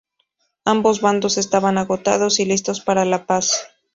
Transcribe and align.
Ambos 0.65 0.99
bandos 0.99 1.37
estaban 1.37 1.77
agotados 1.77 2.39
y 2.39 2.45
listos 2.45 2.79
para 2.81 3.05
la 3.05 3.27
paz. 3.27 3.67